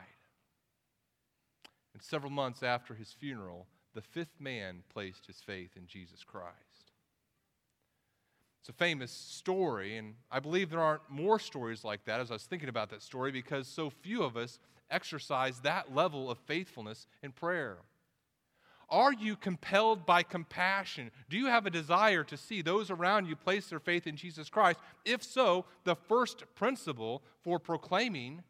[1.93, 6.91] And several months after his funeral, the fifth man placed his faith in Jesus Christ.
[8.59, 12.33] It's a famous story, and I believe there aren't more stories like that as I
[12.33, 14.59] was thinking about that story because so few of us
[14.91, 17.77] exercise that level of faithfulness in prayer.
[18.89, 21.11] Are you compelled by compassion?
[21.29, 24.49] Do you have a desire to see those around you place their faith in Jesus
[24.49, 24.79] Christ?
[25.05, 28.43] If so, the first principle for proclaiming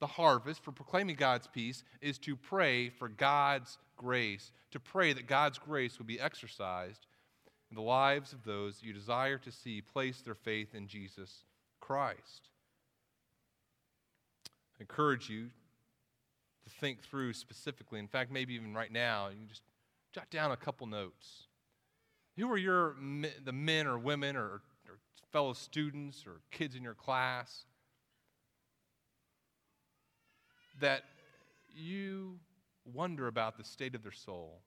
[0.00, 5.26] the harvest, for proclaiming God's peace, is to pray for God's grace, to pray that
[5.26, 7.06] God's grace would be exercised
[7.70, 11.44] in the lives of those you desire to see place their faith in Jesus
[11.80, 12.50] Christ.
[14.78, 15.48] I encourage you
[16.64, 17.98] to think through specifically.
[17.98, 19.62] In fact, maybe even right now, you just
[20.12, 21.46] jot down a couple notes.
[22.36, 22.96] Who are your
[23.44, 24.98] the men or women or, or
[25.30, 27.64] fellow students or kids in your class
[30.80, 31.04] that
[31.74, 32.38] you
[32.84, 34.60] wonder about the state of their soul?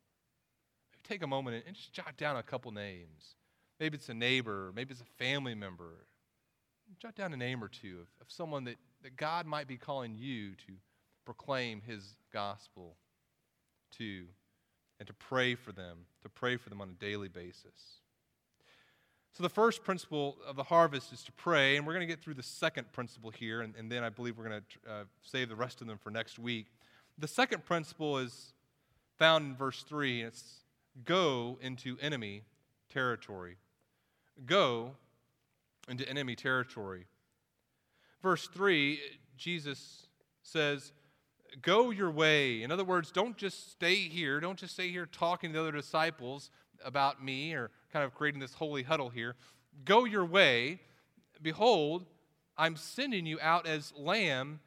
[0.91, 3.35] Maybe take a moment and just jot down a couple names.
[3.79, 6.07] Maybe it's a neighbor, maybe it's a family member.
[6.99, 10.15] Jot down a name or two of, of someone that, that God might be calling
[10.15, 10.73] you to
[11.25, 12.95] proclaim his gospel
[13.97, 14.25] to
[14.99, 17.99] and to pray for them, to pray for them on a daily basis.
[19.33, 22.23] So, the first principle of the harvest is to pray, and we're going to get
[22.23, 25.49] through the second principle here, and, and then I believe we're going to uh, save
[25.49, 26.67] the rest of them for next week.
[27.17, 28.53] The second principle is
[29.17, 30.59] found in verse 3, and it's
[31.05, 32.43] go into enemy
[32.89, 33.57] territory.
[34.45, 34.91] Go
[35.87, 37.05] into enemy territory.
[38.21, 38.99] Verse 3,
[39.37, 40.07] Jesus
[40.43, 40.91] says,
[41.61, 42.63] Go your way.
[42.63, 44.41] In other words, don't just stay here.
[44.41, 46.49] Don't just stay here talking to the other disciples
[46.83, 49.35] about me or kind of creating this holy huddle here.
[49.85, 50.81] Go your way.
[51.41, 52.05] Behold,
[52.57, 54.59] I'm sending you out as lambs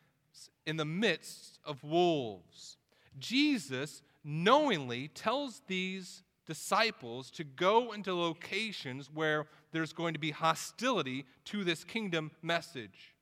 [0.68, 2.76] in the midst of wolves.
[3.18, 11.24] Jesus knowingly tells these disciples to go into locations where there's going to be hostility
[11.46, 13.14] to this kingdom message.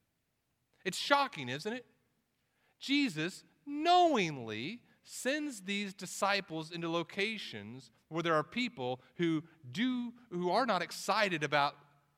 [0.85, 1.87] It's shocking, isn't it?
[2.81, 10.67] Jesus knowingly sends these disciples into locations where there are people who do who are
[10.67, 11.77] not excited about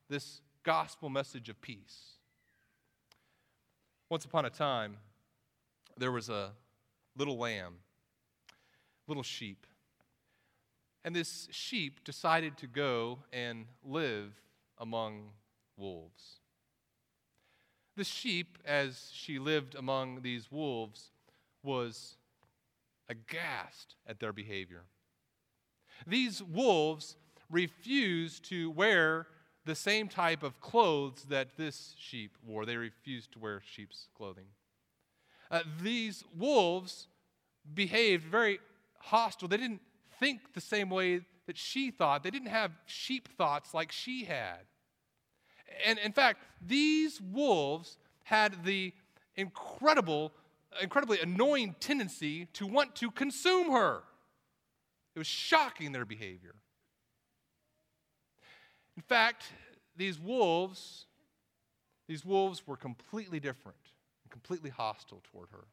[0.09, 2.15] this gospel message of peace.
[4.09, 4.97] Once upon a time,
[5.99, 6.53] there was a
[7.17, 7.75] little lamb,
[9.07, 9.67] little sheep.
[11.05, 14.33] And this sheep decided to go and live
[14.79, 15.31] among
[15.77, 16.41] wolves.
[17.97, 21.11] The sheep, as she lived among these wolves,
[21.63, 22.17] was
[23.09, 24.83] aghast at their behavior.
[26.07, 27.17] These wolves
[27.51, 29.27] refused to wear
[29.65, 32.65] the same type of clothes that this sheep wore.
[32.65, 34.47] They refused to wear sheep's clothing.
[35.51, 37.07] Uh, these wolves
[37.75, 38.59] behaved very
[38.99, 39.49] hostile.
[39.49, 39.81] They didn't
[40.19, 42.23] think the same way that she thought.
[42.23, 44.61] They didn't have sheep thoughts like she had.
[45.87, 48.93] And in fact, these wolves had the
[49.37, 50.33] incredible
[50.83, 54.03] incredibly annoying tendency to want to consume her.
[55.15, 56.55] It was shocking their behavior.
[58.97, 59.45] In fact,
[59.97, 61.07] these wolves,
[62.07, 63.79] these wolves were completely different
[64.29, 65.65] and completely hostile toward her.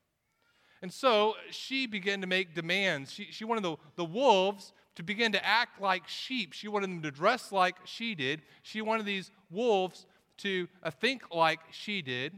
[0.82, 3.12] And so she began to make demands.
[3.12, 6.54] She, she wanted the, the wolves to begin to act like sheep.
[6.54, 8.42] She wanted them to dress like she did.
[8.64, 10.06] She wanted these wolves
[10.38, 12.34] to uh, think like she did.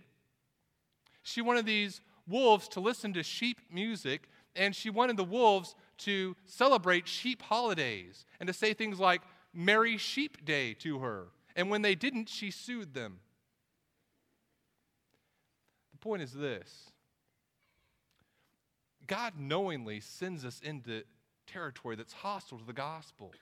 [1.23, 6.35] She wanted these wolves to listen to sheep music, and she wanted the wolves to
[6.45, 9.21] celebrate sheep holidays and to say things like
[9.53, 11.27] Merry Sheep Day to her.
[11.55, 13.19] And when they didn't, she sued them.
[16.07, 16.89] The point is this
[19.07, 21.03] God knowingly sends us into
[21.47, 23.33] territory that's hostile to the gospel.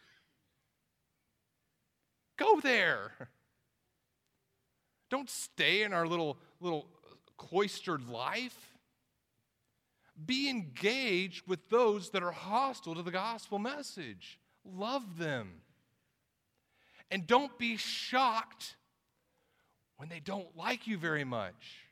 [2.38, 3.12] Go there.
[5.12, 6.88] Don't stay in our little, little
[7.38, 8.74] cloistered life.
[10.26, 14.40] Be engaged with those that are hostile to the gospel message.
[14.66, 15.62] Love them.
[17.12, 18.76] And don't be shocked
[19.98, 21.85] when they don't like you very much.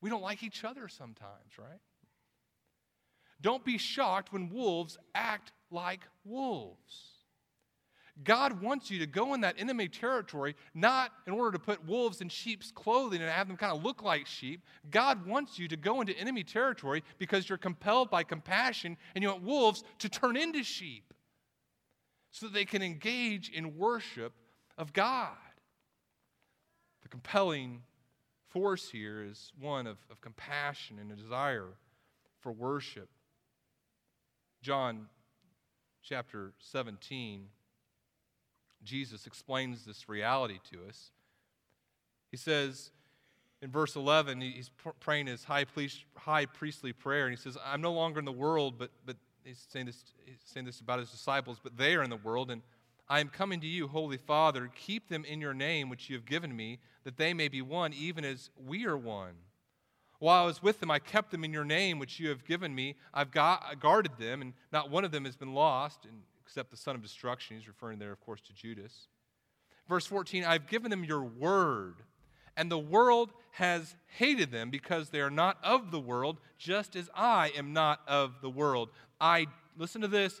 [0.00, 1.80] We don't like each other sometimes, right?
[3.40, 7.16] Don't be shocked when wolves act like wolves.
[8.24, 12.22] God wants you to go in that enemy territory, not in order to put wolves
[12.22, 14.62] in sheep's clothing and have them kind of look like sheep.
[14.90, 19.28] God wants you to go into enemy territory because you're compelled by compassion and you
[19.28, 21.12] want wolves to turn into sheep
[22.30, 24.32] so that they can engage in worship
[24.78, 25.36] of God.
[27.02, 27.82] The compelling
[28.56, 31.74] force here is one of, of compassion and a desire
[32.40, 33.10] for worship.
[34.62, 35.08] John
[36.02, 37.48] chapter 17
[38.82, 41.10] Jesus explains this reality to us.
[42.30, 42.92] He says
[43.60, 47.82] in verse 11, he's praying his high, priest, high priestly prayer, and he says, I'm
[47.82, 51.10] no longer in the world, but, but he's, saying this, he's saying this about his
[51.10, 52.62] disciples, but they are in the world, and
[53.08, 54.70] I am coming to you, Holy Father.
[54.74, 57.92] Keep them in your name, which you have given me, that they may be one,
[57.92, 59.34] even as we are one.
[60.18, 62.74] While I was with them, I kept them in your name, which you have given
[62.74, 62.96] me.
[63.12, 66.04] I've got, guarded them, and not one of them has been lost.
[66.04, 67.56] And except the son of destruction.
[67.56, 69.08] He's referring there, of course, to Judas.
[69.88, 71.96] Verse 14 I've given them your word,
[72.56, 77.10] and the world has hated them because they are not of the world, just as
[77.14, 78.90] I am not of the world.
[79.20, 79.46] I,
[79.76, 80.40] listen to this,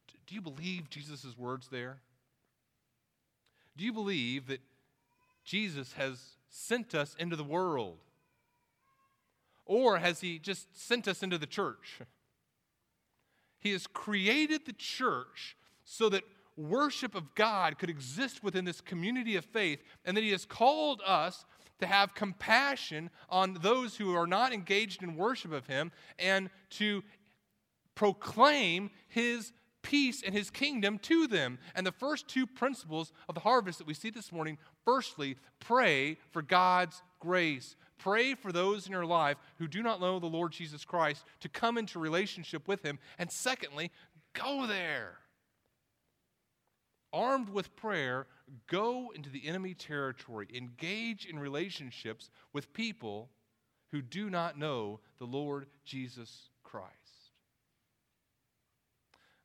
[0.31, 1.97] do you believe Jesus' words there?
[3.75, 4.61] Do you believe that
[5.43, 7.97] Jesus has sent us into the world?
[9.65, 11.99] Or has he just sent us into the church?
[13.59, 16.23] He has created the church so that
[16.55, 21.01] worship of God could exist within this community of faith, and that He has called
[21.05, 21.43] us
[21.79, 27.03] to have compassion on those who are not engaged in worship of Him and to
[27.95, 29.51] proclaim His
[29.81, 31.59] peace and His kingdom to them.
[31.75, 36.17] And the first two principles of the harvest that we see this morning firstly, pray
[36.31, 37.75] for God's grace.
[37.97, 41.49] Pray for those in your life who do not know the Lord Jesus Christ to
[41.49, 42.99] come into relationship with Him.
[43.19, 43.91] And secondly,
[44.33, 45.17] go there
[47.13, 48.27] armed with prayer,
[48.67, 53.29] go into the enemy territory, engage in relationships with people
[53.91, 56.91] who do not know the Lord Jesus Christ.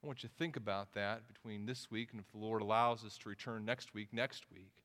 [0.07, 3.05] I want you to think about that between this week and if the Lord allows
[3.05, 4.85] us to return next week, next week,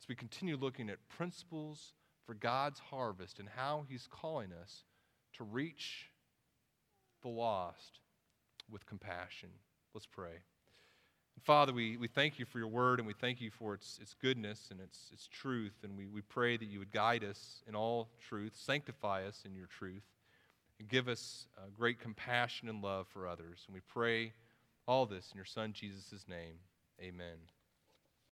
[0.00, 4.84] as we continue looking at principles for God's harvest and how He's calling us
[5.38, 6.10] to reach
[7.20, 7.98] the lost
[8.70, 9.48] with compassion.
[9.92, 10.38] Let's pray.
[11.42, 14.14] Father, we, we thank you for your word and we thank you for its, its
[14.22, 15.74] goodness and its, its truth.
[15.82, 19.56] And we, we pray that you would guide us in all truth, sanctify us in
[19.56, 20.04] your truth,
[20.86, 23.64] give us uh, great compassion and love for others.
[23.66, 24.32] And we pray
[24.86, 26.56] all this in your Son, Jesus' name.
[27.00, 27.57] Amen.